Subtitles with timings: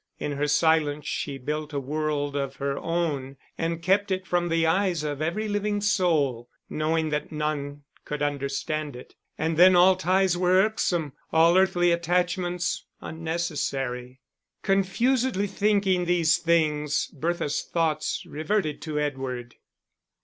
[0.17, 4.65] In her silence she built a world of her own, and kept it from the
[4.65, 9.13] eyes of every living soul, knowing that none could understand it.
[9.37, 14.21] And then all ties were irksome, all earthly attachments unnecessary.
[14.63, 19.53] Confusedly thinking these things, Bertha's thoughts reverted to Edward.